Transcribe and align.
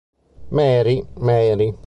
Mary, 0.49 1.05
Mary 1.17 1.77